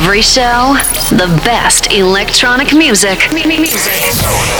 [0.00, 0.76] Every show,
[1.10, 3.22] the best electronic music.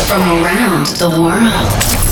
[0.07, 2.09] From around the world.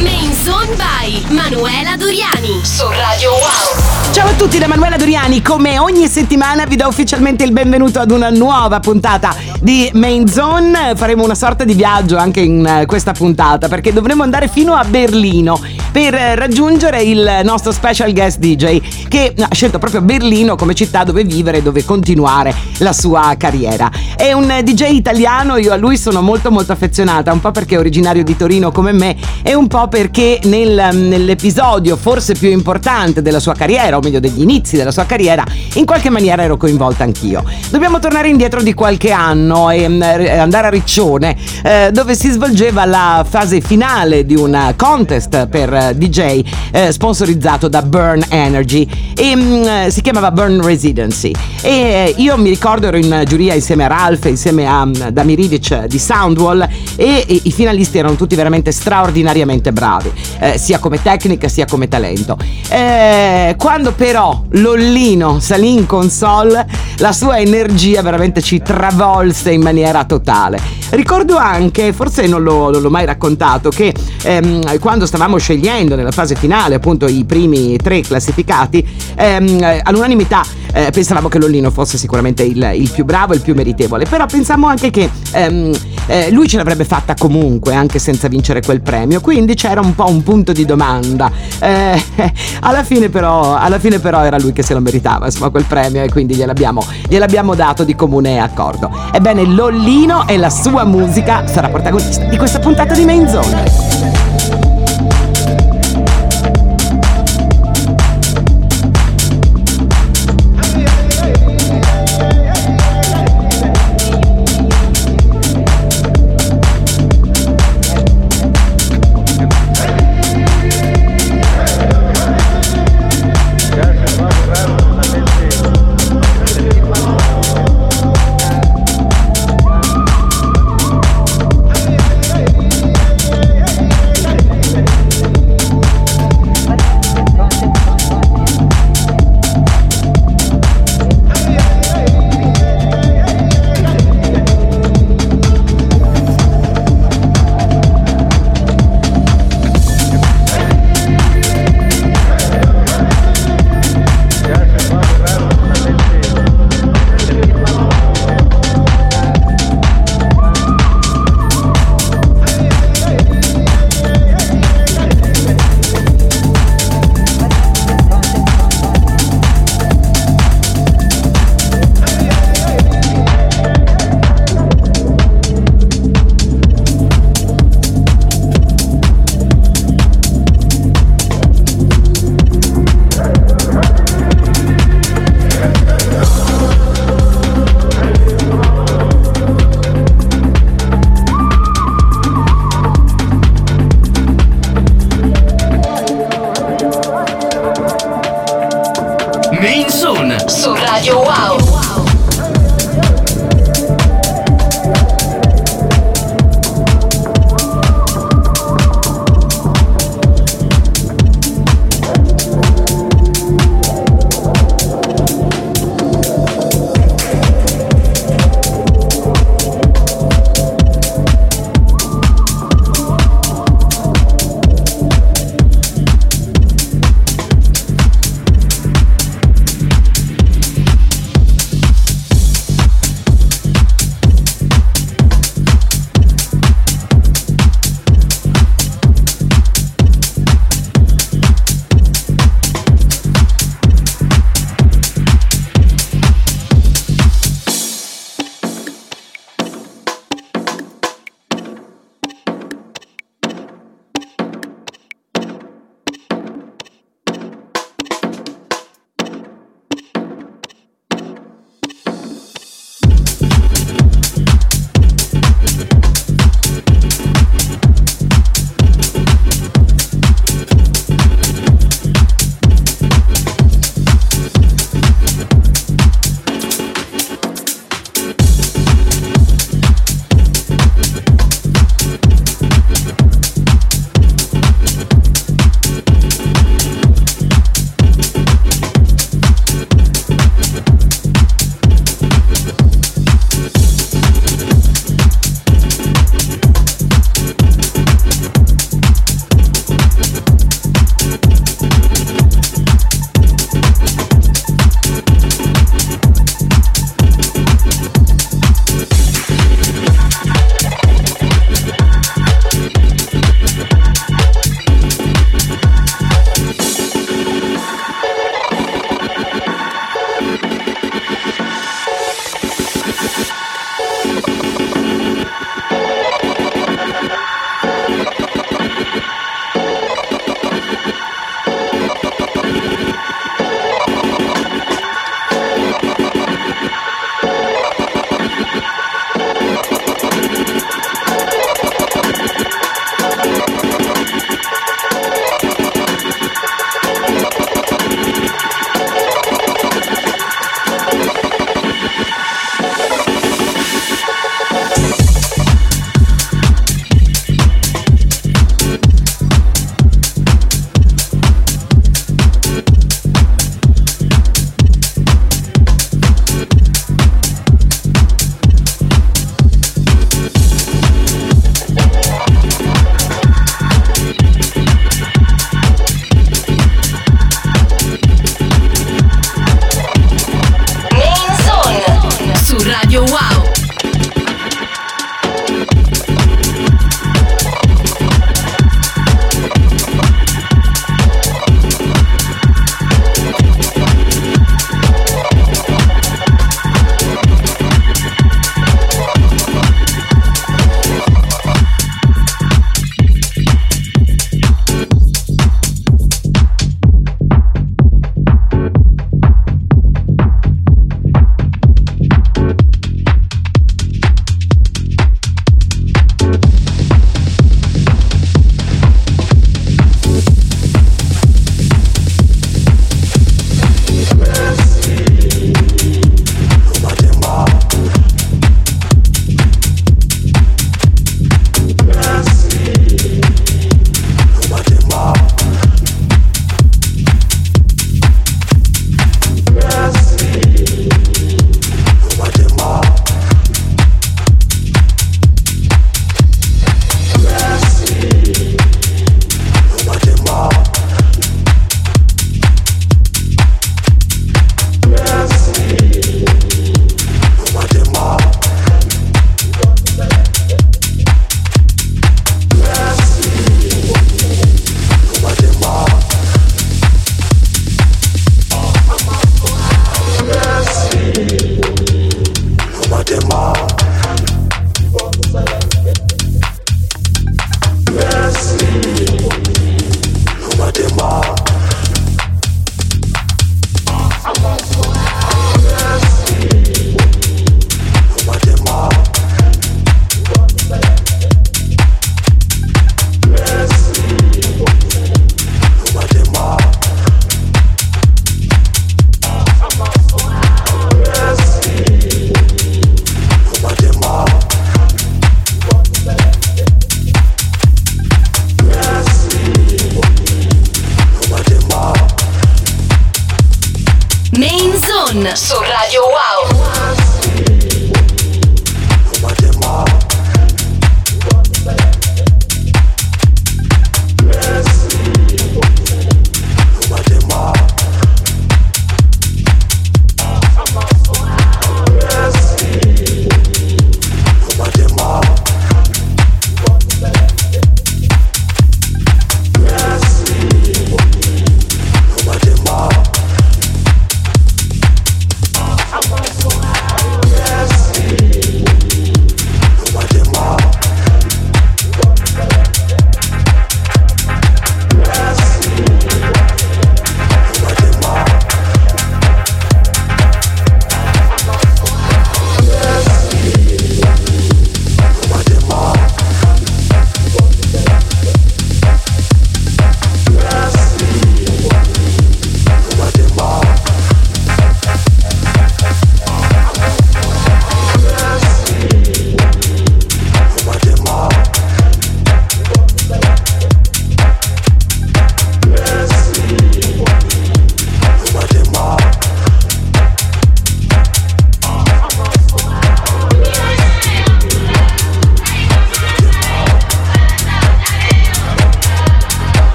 [0.00, 4.12] Main Zone by Manuela Doriani su Radio Wow.
[4.12, 8.12] Ciao a tutti da Manuela Doriani, come ogni settimana vi do ufficialmente il benvenuto ad
[8.12, 10.92] una nuova puntata di Main Zone.
[10.94, 14.84] Faremo una sorta di viaggio anche in eh, questa puntata perché dovremo andare fino a
[14.84, 15.60] Berlino
[15.94, 21.22] per raggiungere il nostro special guest DJ che ha scelto proprio Berlino come città dove
[21.22, 23.88] vivere e dove continuare la sua carriera.
[24.16, 27.78] È un DJ italiano, io a lui sono molto molto affezionata, un po' perché è
[27.78, 33.38] originario di Torino come me e un po' perché nel, nell'episodio forse più importante della
[33.38, 37.44] sua carriera, meglio degli inizi della sua carriera, in qualche maniera ero coinvolta anch'io.
[37.70, 42.84] Dobbiamo tornare indietro di qualche anno e mm, andare a Riccione, eh, dove si svolgeva
[42.84, 49.36] la fase finale di un contest per eh, DJ eh, sponsorizzato da Burn Energy e
[49.36, 51.32] mh, mm, si chiamava Burn Residency.
[51.62, 55.86] E eh, io mi ricordo ero in giuria insieme a Ralph, insieme a um, Damiridic
[55.86, 56.62] di Soundwall
[56.96, 61.88] e, e, i finalisti erano tutti veramente straordinariamente bravi, eh, sia come tecnica sia come
[61.88, 62.36] talento.
[62.68, 66.66] Eh, quando però Lollino salì in console,
[66.98, 70.60] la sua energia veramente ci travolse in maniera totale.
[70.90, 73.92] Ricordo anche, forse non, lo, non l'ho mai raccontato, che
[74.22, 78.86] ehm, quando stavamo scegliendo nella fase finale appunto i primi tre classificati,
[79.16, 80.42] ehm, all'unanimità
[80.72, 84.26] eh, pensavamo che Lollino fosse sicuramente il, il, più bravo e il più meritevole, però
[84.26, 85.72] pensammo anche che ehm,
[86.06, 90.08] eh, lui ce l'avrebbe fatta comunque anche senza vincere quel premio, quindi c'era un po'
[90.08, 91.30] un punto di domanda.
[91.60, 92.02] Eh,
[92.60, 96.02] alla, fine però, alla fine però era lui che se lo meritava, insomma, quel premio
[96.02, 98.90] e quindi gliel'abbiamo, gliel'abbiamo dato di comune accordo.
[99.12, 104.33] Ebbene, Lollino e la sua musica sarà protagonista di questa puntata di Main Zone.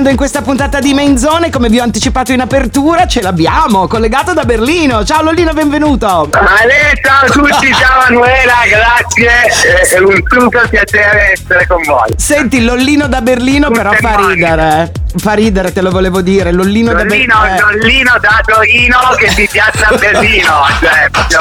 [0.00, 1.50] Accompagnando in questa puntata di Main Zone.
[1.50, 5.04] Come vi ho anticipato in apertura, ce l'abbiamo collegato da Berlino.
[5.04, 6.28] Ciao Lollino, benvenuto.
[6.32, 9.30] Ale, ciao a tutti, ciao Manuela, grazie.
[9.88, 12.12] È un super piacere essere con voi.
[12.16, 14.92] Senti, Lollino da Berlino, Tutte però fa ridere.
[15.16, 16.52] Fa ridere, te lo volevo dire.
[16.52, 17.70] Lollino, Lollino da Berlino.
[17.70, 20.62] Lollino da Torino che si piazza a Berlino.
[20.80, 21.38] Cioè, proprio.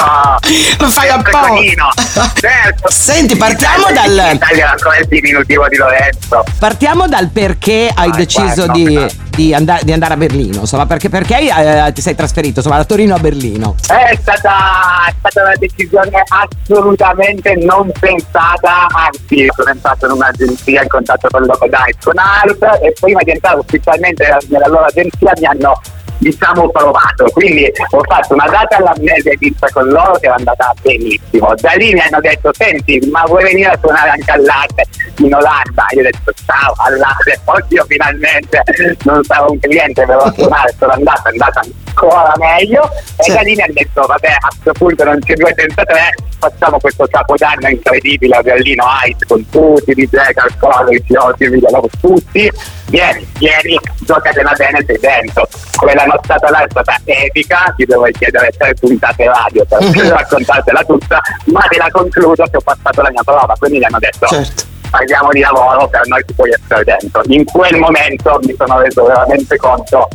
[0.80, 1.94] Lo fai apposta.
[2.34, 2.90] Certo.
[2.90, 4.46] Senti, partiamo dal, Certo.
[4.46, 6.44] Italia ancora il diminutivo di Lorenzo.
[6.58, 9.08] Partiamo dal perché hai Vai, deciso vai, no, di, no.
[9.40, 12.84] Di andare, di andare a Berlino, insomma, perché, perché eh, ti sei trasferito, insomma, da
[12.84, 13.76] Torino a Berlino.
[13.88, 20.90] È stata, è stata una decisione assolutamente non pensata, anzi sono entrato in un'agenzia in
[20.90, 25.46] contatto con loro Dice con Art e prima di entrare ufficialmente nella loro agenzia mi
[25.46, 25.80] hanno
[26.20, 27.26] diciamo provato.
[27.32, 31.54] Quindi ho fatto una data all'amnesia vista con loro che era andata benissimo.
[31.56, 34.86] Da lì mi hanno detto senti ma vuoi venire a suonare anche all'arte
[35.18, 35.86] in Olanda?
[35.96, 38.62] Io ho detto ciao all'arte oddio finalmente
[39.04, 42.90] non sarò un cliente per suonare sono andato è andata ancora meglio.
[43.18, 46.14] E da lì mi hanno detto vabbè a questo punto non c'è due senza tre
[46.40, 51.50] facciamo questo capodanno incredibile a Berlino Ice con tutti i DJ Calcolo, i Fiotti, i
[51.50, 52.50] Villalobos, tutti.
[52.88, 55.48] Vieni, vieni, giocatela bene sei dentro.
[55.76, 61.20] Quella nottata là è stata epica ti devo chiedere tre puntate radio per raccontartela tutta
[61.46, 64.64] ma te la concludo che ho passato la mia prova quindi mi hanno detto Certo.
[64.90, 69.06] parliamo di lavoro per noi ci puoi essere dentro in quel momento mi sono reso
[69.06, 70.08] veramente conto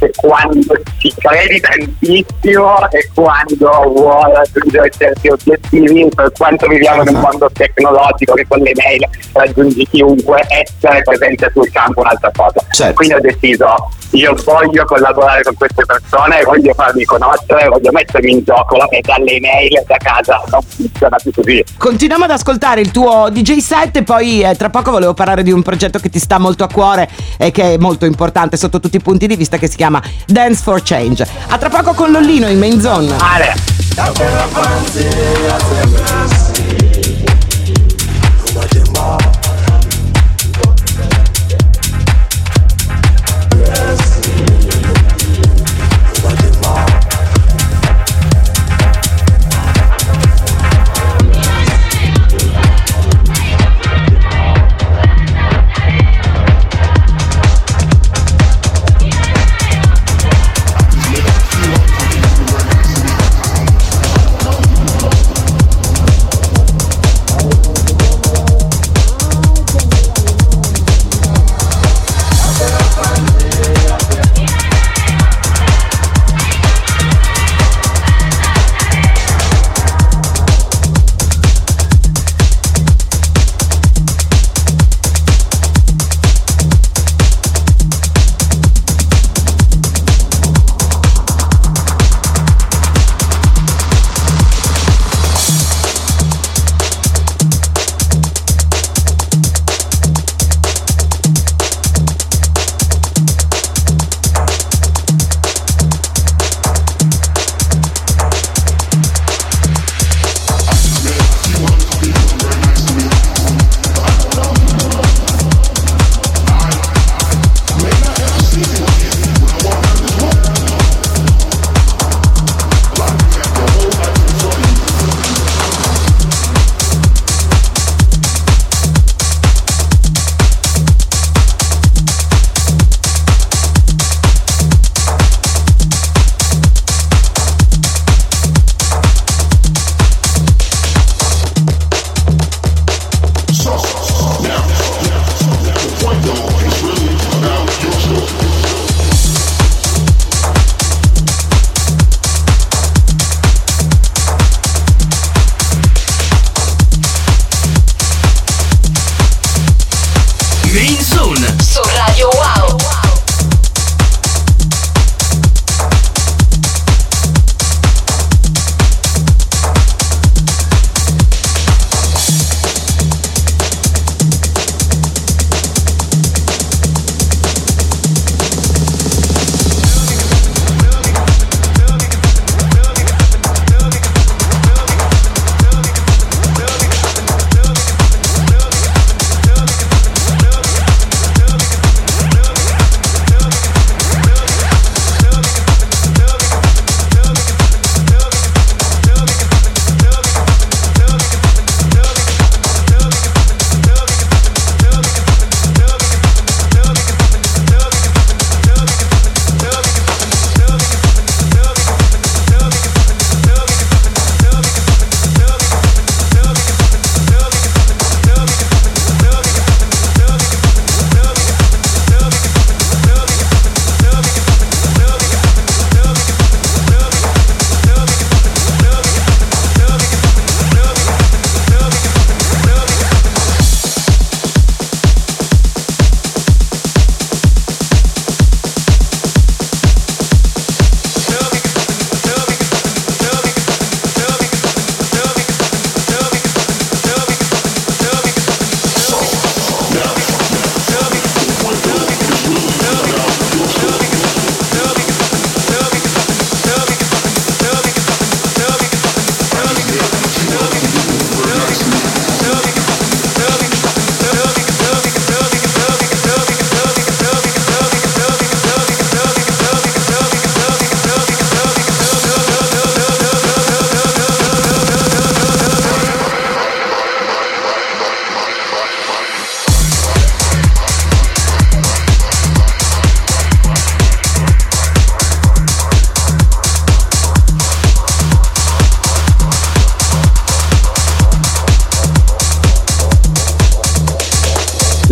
[0.00, 7.14] che quando ci credi tantissimo e quando vuoi raggiungere certi obiettivi, per quanto viviamo in
[7.14, 12.30] un mondo tecnologico che con le mail raggiungi chiunque, essere presente sul campo è un'altra
[12.34, 12.64] cosa.
[12.70, 12.94] Certo.
[12.94, 13.74] Quindi ho deciso,
[14.12, 19.32] io voglio collaborare con queste persone, voglio farmi conoscere, voglio mettermi in gioco e dalle
[19.32, 21.64] email da casa non funziona più così.
[21.76, 25.52] Continuiamo ad ascoltare il tuo DJ set e poi eh, tra poco volevo parlare di
[25.52, 28.96] un progetto che ti sta molto a cuore e che è molto importante sotto tutti
[28.96, 29.89] i punti di vista che si chiama
[30.26, 31.26] Dance for Change.
[31.48, 33.14] A tra poco con Lollino in main zone.
[33.18, 33.54] Ale,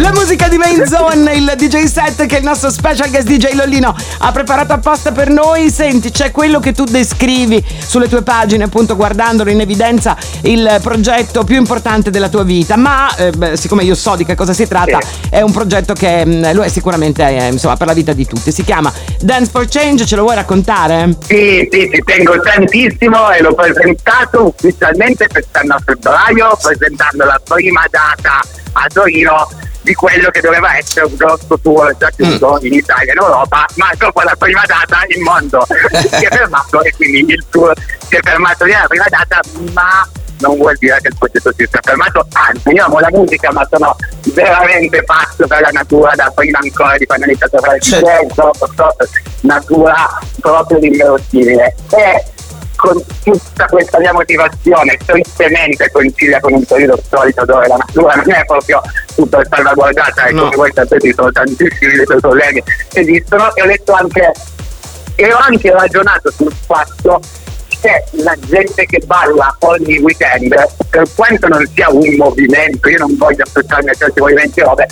[0.09, 3.95] La musica di Main Zone, il DJ set che il nostro special guest DJ Lollino
[4.21, 5.69] ha preparato apposta per noi.
[5.69, 11.45] Senti, c'è quello che tu descrivi sulle tue pagine, appunto guardandolo in evidenza, il progetto
[11.45, 12.77] più importante della tua vita.
[12.77, 15.29] Ma eh, beh, siccome io so di che cosa si tratta, Sì.
[15.29, 18.51] è un progetto che mh, lo è sicuramente eh, insomma, per la vita di tutti.
[18.51, 18.91] Si chiama
[19.21, 21.17] Dance for Change, ce lo vuoi raccontare?
[21.27, 27.85] Sì, sì, ci tengo tantissimo e l'ho presentato ufficialmente quest'anno a febbraio, presentando la prima
[27.91, 28.41] data
[28.73, 29.47] a Torino
[29.89, 33.65] di quello che doveva essere un grosso tour già chiuso in Italia e in Europa,
[33.77, 37.73] ma dopo la prima data il mondo si è fermato e quindi il tour
[38.07, 39.41] si è fermato lì alla prima data,
[39.73, 40.07] ma
[40.41, 43.67] non vuol dire che il progetto si sia fermato, anzi io amo la musica ma
[43.71, 43.97] sono
[44.35, 47.83] veramente pazzo per la natura da prima ancora di quando ho iniziato a fare il
[47.83, 48.53] Certo.
[48.59, 48.97] Proprio
[49.41, 51.75] natura proprio inverosimile.
[51.97, 52.25] E
[52.79, 58.31] con tutta questa mia motivazione tristemente coincidia con un periodo storico dove la natura non
[58.33, 58.81] è proprio
[59.13, 60.43] super salvaguardata e No.
[60.45, 64.33] come voi sapete ci sono tantissimi dei suoi problemi che esistono e ho detto anche
[65.17, 67.21] e ho anche ragionato sul fatto
[67.81, 70.55] che la gente che balla ogni weekend,
[70.91, 74.87] per quanto non sia un movimento, io non voglio associarmi a certi movimenti robe,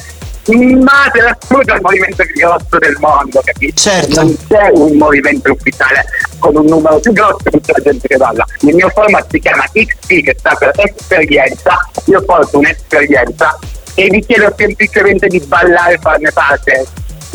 [0.83, 3.81] ma per assurdo è il movimento più grosso del mondo, capito?
[3.81, 4.21] Certo.
[4.23, 6.05] Non c'è un movimento ufficiale
[6.39, 8.45] con un numero più grosso di tutta la gente che balla.
[8.61, 13.59] Il mio format si chiama XP, che sta per esperienza, io porto un'esperienza
[13.95, 16.87] e vi chiedo semplicemente di ballare e farne parte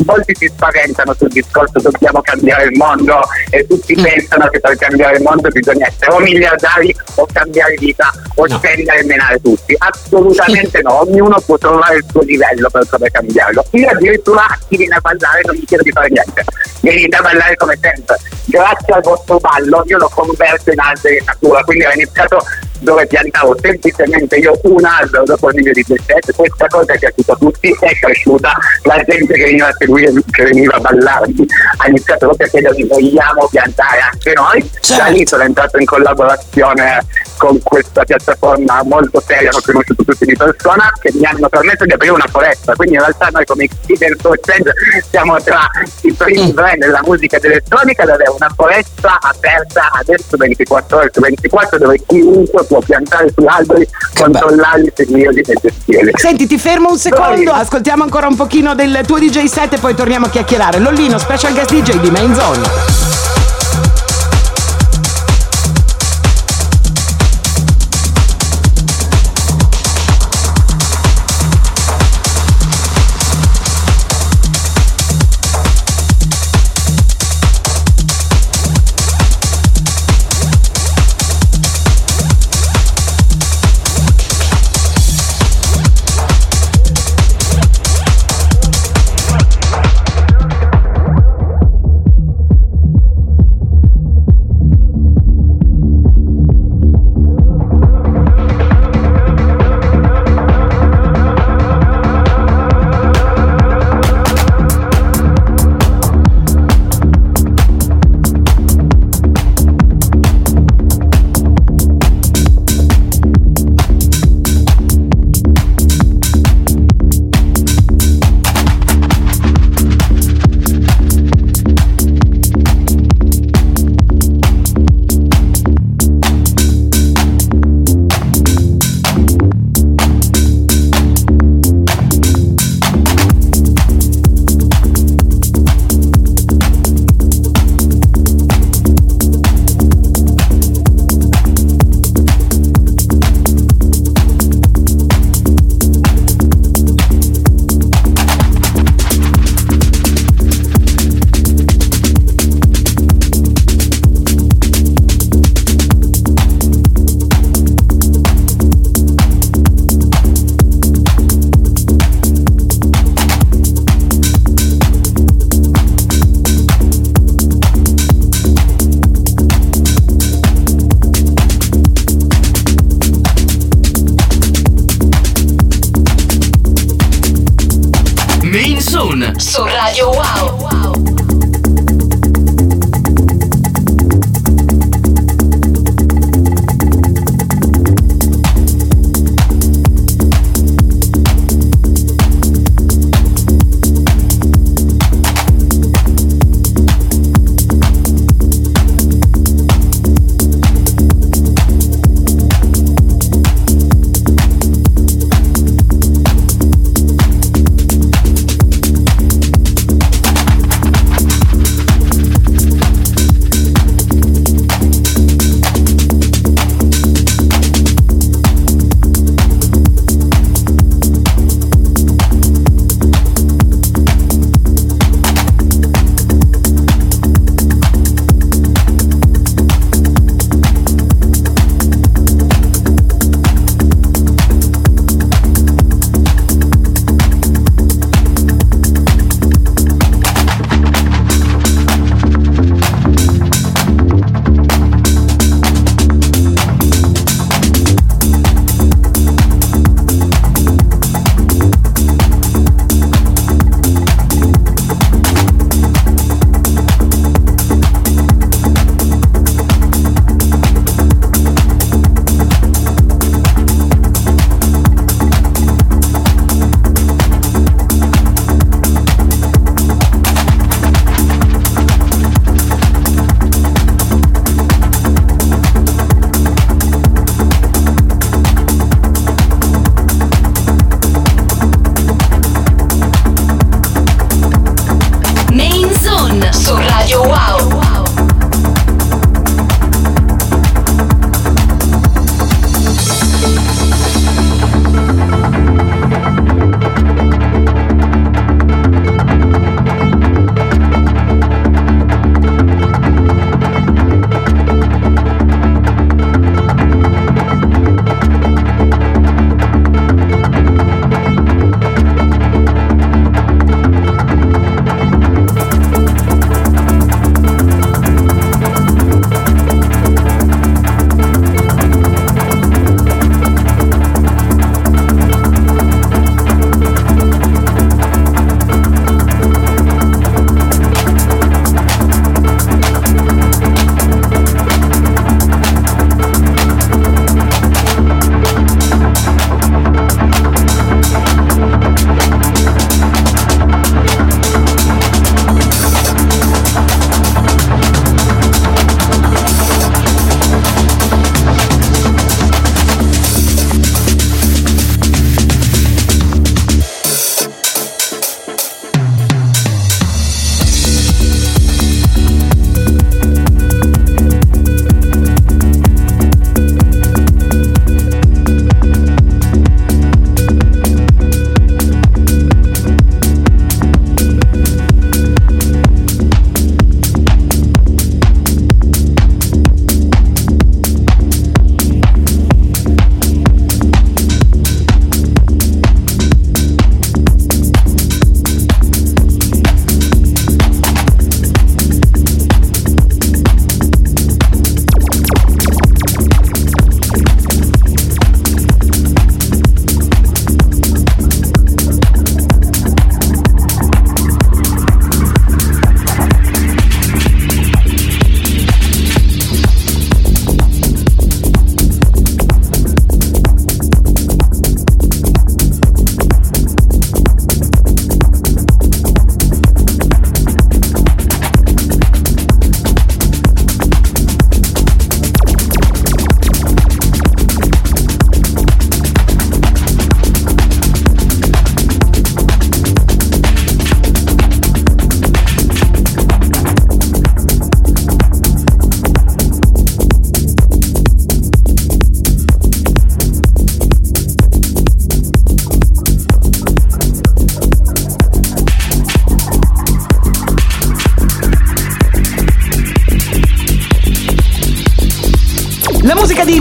[0.04, 4.02] molti si spaventano sul discorso dobbiamo cambiare il mondo e tutti Mm.
[4.02, 8.56] pensano che per cambiare il mondo bisogna essere o miliardari o cambiare vita o No.
[8.56, 9.74] spendere e menare tutti.
[9.78, 13.64] Assolutamente no, ognuno può trovare il suo livello per come cambiarlo.
[13.72, 16.44] Io addirittura a chi viene a ballare non mi chiedo di fare niente,
[16.80, 18.18] venite a ballare come sempre.
[18.46, 22.44] Grazie al vostro ballo io lo converto in in natura, quindi ho iniziato
[22.82, 27.32] dove piantavo semplicemente io un albero dopo il video di 17, questa cosa è piaciuta
[27.32, 31.46] a tutti, è cresciuta, la gente che veniva a seguire, che veniva a ballarmi
[31.78, 35.02] ha iniziato proprio a chiedermi vogliamo piantare anche noi, Certo.
[35.02, 37.04] da lì sono entrato in collaborazione
[37.36, 41.92] con questa piattaforma molto seria, ho conosciuto tutti di persona, che mi hanno permesso di
[41.92, 44.72] aprire una foresta, quindi in realtà noi come Hidden Soul Change
[45.10, 45.68] siamo tra
[46.02, 46.50] i primi Mm.
[46.54, 51.78] brand della musica ed elettronica ad avere una foresta aperta adesso 24 ore su 24
[51.78, 54.38] dove chiunque può piantare sugli alberi, Che bello.
[54.38, 56.10] controllarli, seguirli e gestirli.
[56.14, 57.60] Senti, ti fermo un secondo, Vai.
[57.60, 60.78] ascoltiamo ancora un pochino del tuo DJ set e poi torniamo a chiacchierare.
[60.78, 63.21] Lollino, special guest DJ di Main Zone.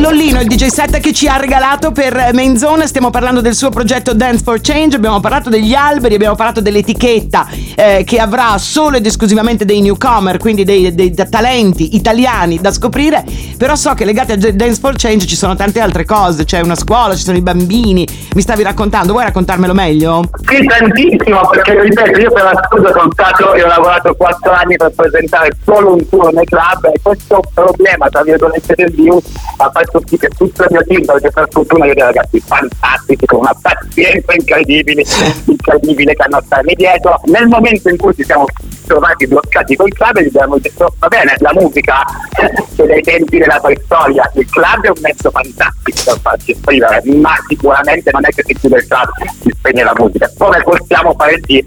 [0.01, 3.69] Lollino, il DJ set che ci ha regalato per Main Zone, stiamo parlando del suo
[3.69, 8.97] progetto Dance for Change, abbiamo parlato degli alberi, abbiamo parlato dell'etichetta eh, che avrà solo
[8.97, 13.23] ed esclusivamente dei newcomer, quindi dei, dei, dei, talenti italiani da scoprire,
[13.57, 16.75] però so che legate a Dance for Change ci sono tante altre cose, c'è una
[16.75, 20.23] scuola, ci sono i bambini, mi stavi raccontando, vuoi raccontarmelo meglio?
[20.47, 24.75] Sì, tantissimo, perché ripeto, io per la scusa sono stato e ho lavorato 4 anni
[24.75, 29.23] per presentare solo un tour nei club e questo problema, tra virgolette, del virus
[29.57, 33.25] ha fatto sì che tutto il mio team, perché per fortuna io dei ragazzi fantastici,
[33.25, 35.03] con una pazienza incredibile,
[35.45, 37.19] incredibile che hanno starmi dietro.
[37.25, 38.45] Nel momento in cui ci siamo
[38.86, 42.04] trovati bloccati col club e abbiamo detto va bene, la musica
[42.76, 47.34] che dai tempi della preistoria, il club è un mezzo fantastico per farci esprimere, ma
[47.47, 49.10] sicuramente non è che si chiude il club,
[49.41, 50.32] si spegne la musica.
[50.38, 51.63] Come possiamo fare sì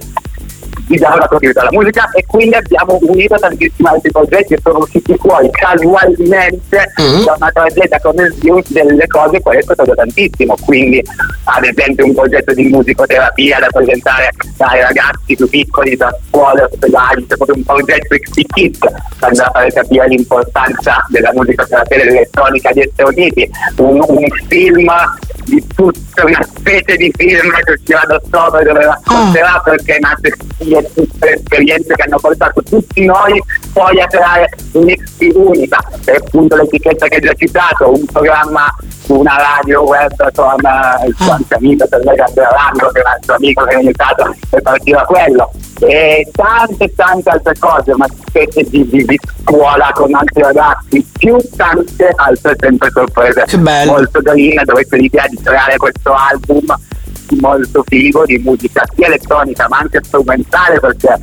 [0.87, 4.79] di dare la continuità alla musica e quindi abbiamo unito tantissimi altri progetti e sono
[4.79, 7.25] usciti fuori casualmente mm-hmm.
[7.25, 11.03] da una tragedia come Svius delle cose poi è stato tantissimo quindi
[11.45, 17.27] ad esempio un progetto di musicoterapia da presentare ai ragazzi più piccoli da scuole, ospedali
[17.27, 22.89] c'è proprio un progetto XT per andare a fare capire l'importanza della musicoterapia dell'elettronica agli
[22.93, 24.91] Stati Uniti un, un film
[25.55, 29.63] di tutta una specie di film che uscirà da ottobre dove racconterà oh.
[29.63, 35.31] perché nate e tutte le esperienze che hanno portato tutti noi poi a creare un'XP
[35.35, 38.73] unica, per appunto l'etichetta che hai già citato, un programma
[39.05, 40.57] su una radio web con
[41.07, 44.35] il suo anche amico, per me Gandolando, che è un altro amico che è aiutato
[44.49, 45.51] per partire da quello.
[45.81, 51.37] E tante tante altre cose, una specie di, di, di, scuola con altri ragazzi, più
[51.57, 53.45] tante altre sempre sorprese.
[53.87, 56.75] Molto carine, dovete l'idea di creare questo album
[57.41, 61.19] molto figo di musica sia elettronica ma anche strumentale perché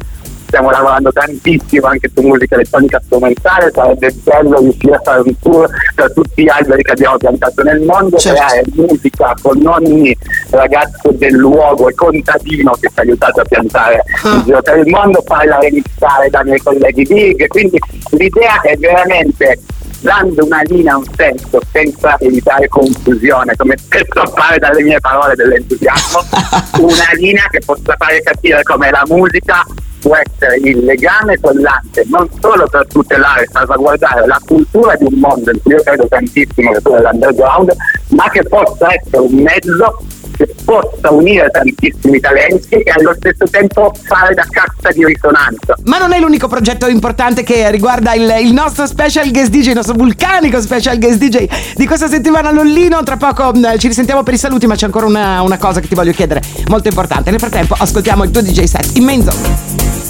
[0.52, 5.70] stiamo lavorando tantissimo anche su musica elettronica strumentale, sarebbe bello riuscire a fare un tour
[5.96, 8.38] tra tutti gli alberi che abbiamo piantato nel mondo, certo.
[8.38, 10.16] creare musica con ogni
[10.50, 14.34] ragazzo del luogo e contadino che ci ha aiutato a piantare ah.
[14.34, 17.80] in giro per il mondo, farla remixare dai miei colleghi big, quindi
[18.12, 19.58] l'idea è veramente
[20.02, 26.20] dando una linea, un senso, senza evitare confusione, come spesso appare dalle mie parole dell'entusiasmo,
[26.84, 29.64] una linea che possa fare capire come la musica
[30.02, 35.20] può essere il legame collante non solo per tutelare e salvaguardare la cultura di un
[35.20, 37.76] mondo in cui io credo tantissimo che è l'underground,
[38.10, 43.94] ma che possa essere un mezzo che possa unire tantissimi talenti e allo stesso tempo
[44.04, 45.76] fare da cassa di risonanza.
[45.86, 49.76] Ma non è l'unico progetto importante che riguarda il, il nostro special guest DJ, il
[49.76, 53.04] nostro vulcanico special guest DJ di questa settimana Lollino.
[53.04, 55.88] Tra poco mh, ci risentiamo per i saluti, ma c'è ancora una, una cosa che
[55.88, 57.30] ti voglio chiedere, molto importante.
[57.30, 60.01] Nel frattempo ascoltiamo il tuo DJ set immenso.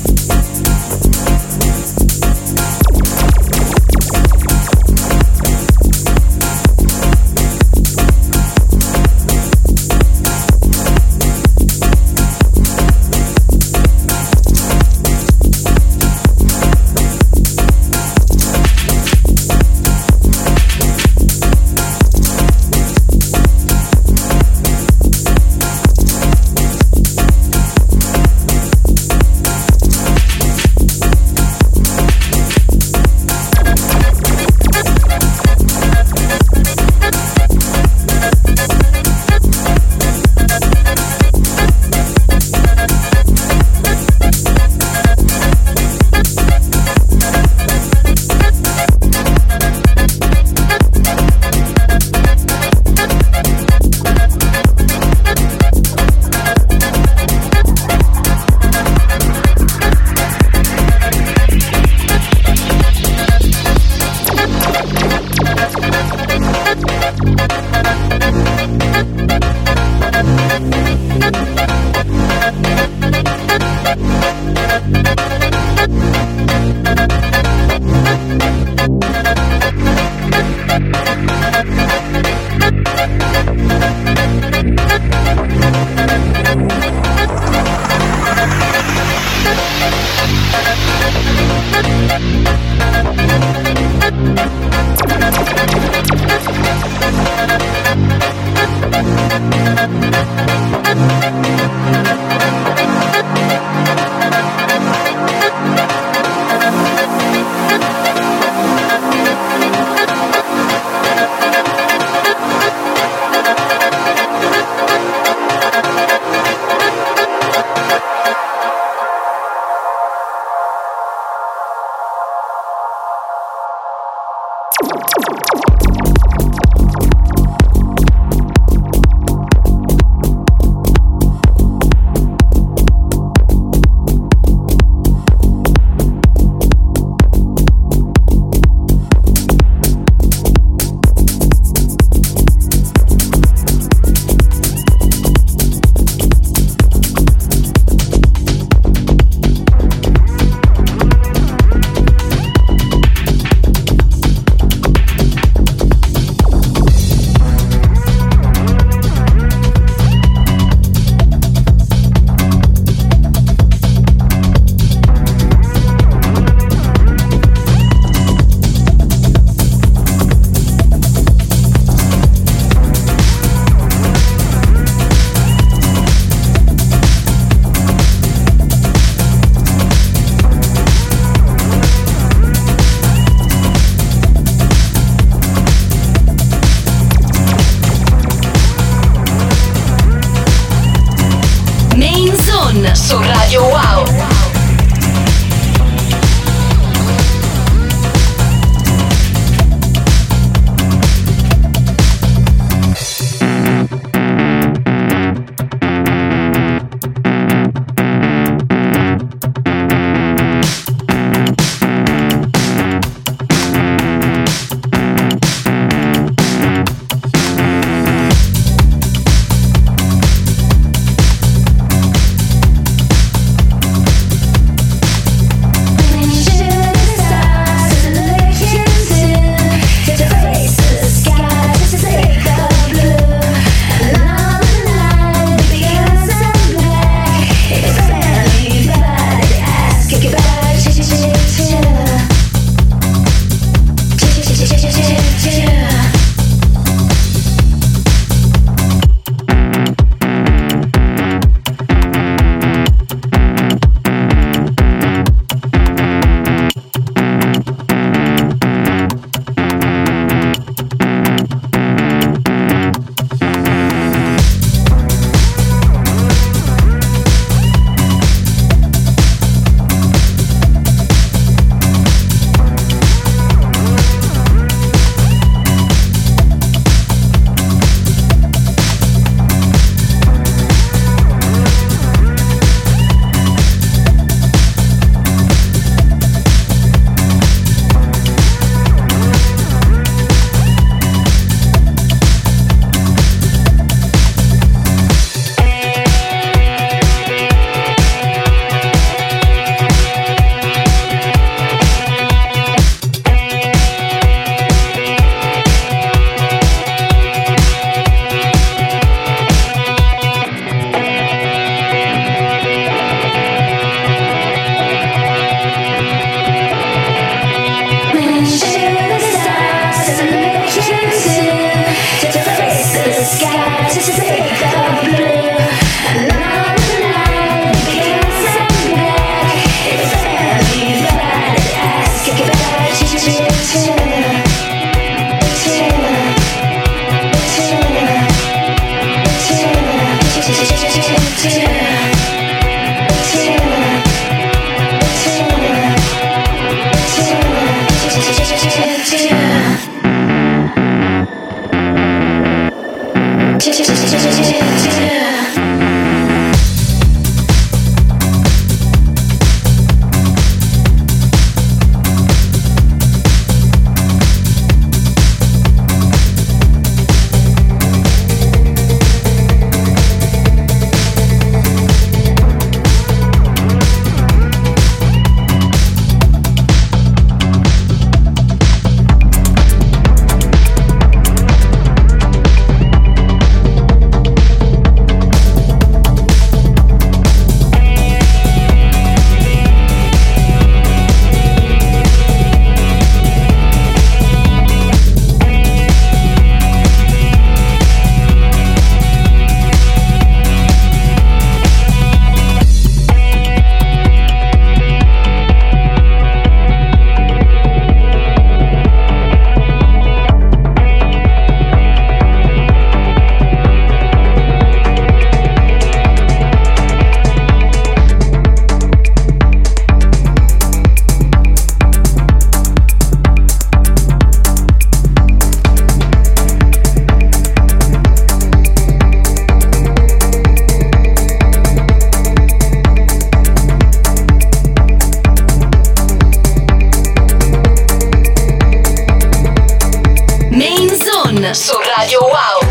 [441.54, 442.71] su Radio Wow.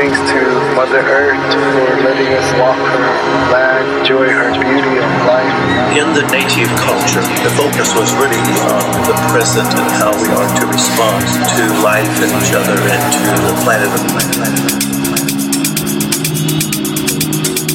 [0.00, 0.40] Thanks to
[0.72, 1.36] Mother Earth
[1.76, 3.04] for letting us walk her
[3.52, 5.52] land, enjoy her beauty of life.
[5.92, 10.48] In the native culture, the focus was really on the present and how we are
[10.56, 11.20] to respond
[11.52, 14.00] to life and each other and to the planet of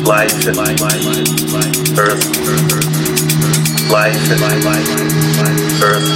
[0.10, 1.06] life and my life,
[1.54, 2.26] life, earth,
[3.94, 4.90] life and my life,
[5.46, 6.10] life earth,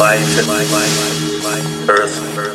[0.00, 0.68] life and earth.
[1.90, 2.47] Earth,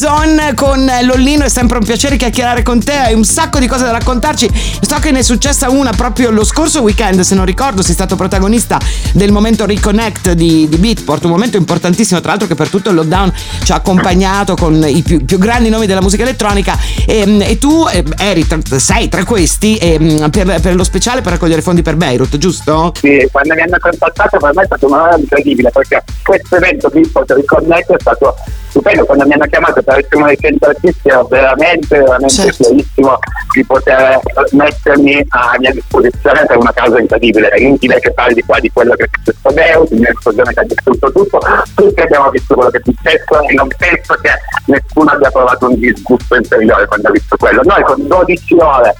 [0.00, 3.84] Zone con Lollino, è sempre un piacere chiacchierare con te, hai un sacco di cose
[3.84, 4.48] da raccontarci.
[4.80, 8.16] So che ne è successa una proprio lo scorso weekend, se non ricordo, sei stato
[8.16, 8.78] protagonista
[9.12, 12.94] del momento Reconnect di, di Beatport, un momento importantissimo, tra l'altro che per tutto il
[12.94, 13.30] lockdown
[13.62, 17.86] ci ha accompagnato con i più, più grandi nomi della musica elettronica e, e tu
[17.92, 21.96] eh, eri tra, sei tra questi eh, per, per lo speciale per raccogliere fondi per
[21.96, 22.94] Beirut, giusto?
[22.98, 26.88] Sì, quando mi hanno contattato per me è stato una cosa incredibile perché questo evento
[26.88, 28.34] Beatport Reconnect è stato
[28.70, 29.82] stupendo quando mi hanno chiamato
[30.12, 32.64] uno dei centri artisti ero veramente veramente Certo.
[32.64, 33.18] felicissimo
[33.54, 34.20] di poter
[34.52, 37.48] mettermi a mia disposizione per una causa incredibile.
[37.48, 40.60] È inutile che parli qua di quello che è successo a Deus di un'esplosione che
[40.60, 41.38] ha distrutto tutto.
[41.74, 44.30] Tutti abbiamo visto quello che è successo e non penso che
[44.66, 47.62] nessuno abbia provato un disgusto inferiore quando ha visto quello.
[47.64, 48.94] Noi con 12 ore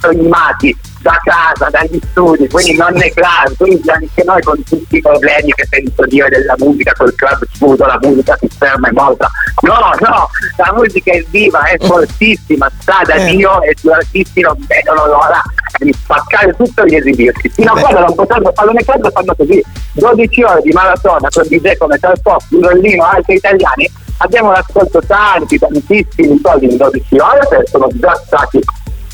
[0.00, 0.76] filmati
[1.06, 5.52] da casa, dagli studi, quindi non nei club, quindi anche noi con tutti i problemi
[5.52, 9.30] che sento dire della musica, col club sfuso, la musica si ferma, è morta.
[9.60, 13.36] No, no, la musica è viva, è fortissima, sta da Eh.
[13.36, 15.40] Dio e gli artisti non vedono l'ora
[15.78, 17.50] di spaccare tutto e di esibirsi.
[17.50, 21.44] Fino a quando non potranno farlo nei club fanno così, 12 ore di maratona con
[21.46, 23.88] DJ come Tarpop, Rollino, altri italiani,
[24.18, 28.60] abbiamo raccolto tanti, tantissimi soldi in 12 ore, che sono già stati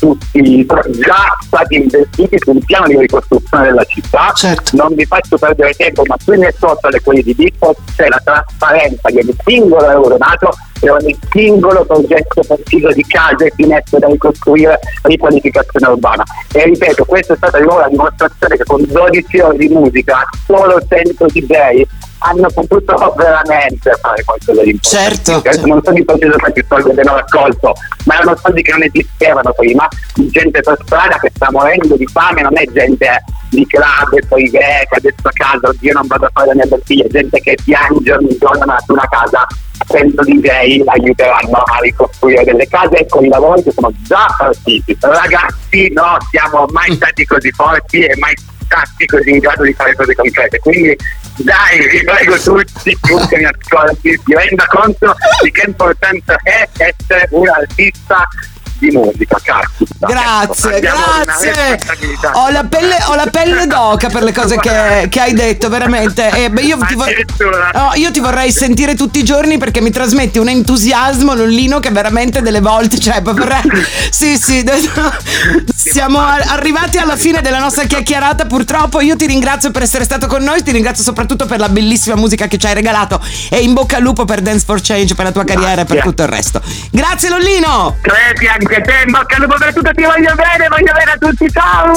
[0.03, 4.33] tutti già stati investiti su un piano di ricostruzione della città.
[4.35, 4.75] Certo.
[4.75, 8.19] Non vi faccio perdere tempo, ma sui miei social e quelli di Bitport c'è la
[8.21, 10.51] trasparenza di ogni singolo euro dato
[10.81, 16.23] e ogni singolo progetto preciso di case e finestre da ricostruire, riqualificazione urbana.
[16.51, 20.27] E ripeto, questa è stata di nuovo la dimostrazione che con 12 ore di musica,
[20.45, 21.83] solo 100 DJ
[22.23, 25.13] hanno potuto veramente fare qualcosa di importante.
[25.13, 25.67] Certo, Adesso certo.
[25.67, 27.73] non so di preciso quanti soldi abbiano raccolto,
[28.05, 32.07] ma erano soldi che non esistevano prima, di gente per strada che sta morendo di
[32.07, 36.25] fame, non è gente di club e poi greca, adesso a casa, oddio non vado
[36.25, 39.45] a fare la mia bottiglia, gente che piange ogni giorno ma su una casa,
[39.87, 44.33] penso di lei aiuteranno a ricostruire delle case e con i lavori che sono già
[44.37, 44.97] partiti.
[44.99, 48.33] Ragazzi, no, siamo mai stati così forti e mai
[48.65, 50.59] stati così in grado di fare cose concrete.
[50.59, 50.97] Quindi
[51.37, 57.27] dai, vi prego tutti, chiunque mi ascolti, si renda conto di che importanza è essere
[57.31, 58.27] un artista
[58.83, 60.07] di musica, caspita.
[60.07, 61.79] Grazie, una grazie.
[62.33, 66.29] Ho la pelle, ho la pelle d'oca per le cose che, che hai detto, veramente.
[66.29, 69.89] E beh, io, ti vor- no, io ti vorrei sentire tutti i giorni perché mi
[69.89, 73.61] trasmetti un entusiasmo, Lollino, che veramente delle volte, cioè, re-
[74.09, 74.63] Sì, sì,
[75.91, 78.45] siamo a- arrivati alla fine della nostra chiacchierata.
[78.45, 82.15] Purtroppo io ti ringrazio per essere stato con noi, ti ringrazio soprattutto per la bellissima
[82.15, 83.19] musica che ci hai regalato
[83.49, 86.01] e in bocca al lupo per Dance for Change, per la tua carriera e per
[86.01, 86.61] tutto il resto.
[86.91, 87.97] Grazie Lollino!
[88.01, 91.17] Credi anche te, in bocca al lupo per tutto, ti voglio bene, voglio bene a
[91.19, 91.93] tutti, ciao!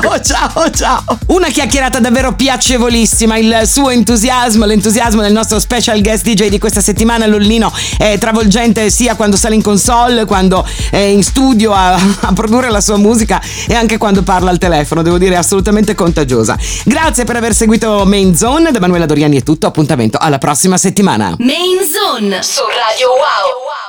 [0.00, 1.18] Ciao, ciao, ciao.
[1.26, 3.36] Una chiacchierata davvero piacevolissima.
[3.36, 8.90] Il suo entusiasmo, l'entusiasmo del nostro special guest DJ di questa settimana, Lollino, è travolgente
[8.90, 13.29] sia quando sale in console, quando è in studio a, a produrre la sua musica
[13.68, 15.02] e anche quando parla al telefono.
[15.02, 16.56] Devo dire, assolutamente contagiosa.
[16.84, 18.70] Grazie per aver seguito Main Zone.
[18.70, 19.66] Da Manuela Doriani è tutto.
[19.66, 21.36] Appuntamento alla prossima settimana.
[21.38, 23.80] Main Zone su Radio Wow.